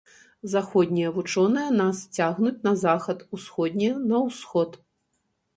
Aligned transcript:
Заходнія 0.53 1.11
вучоныя 1.17 1.75
нас 1.81 2.01
цягнуць 2.19 2.63
на 2.69 2.73
захад, 2.85 3.21
усходнія 3.39 4.01
на 4.11 4.27
ўсход. 4.27 4.69